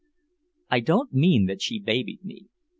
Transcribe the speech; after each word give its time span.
I 0.71 0.79
don't 0.79 1.13
mean 1.13 1.45
that 1.45 1.61
she 1.61 1.77
babied 1.77 2.25
me. 2.25 2.47